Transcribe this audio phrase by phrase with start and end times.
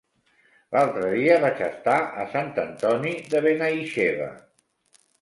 [0.75, 4.35] L'altre dia vaig estar a Sant Antoni de Benaixeve.